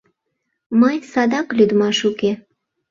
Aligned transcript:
Мый 0.81 0.95
садак 1.11 1.47
лӱдмаш 1.57 1.99
уке. 2.09 2.31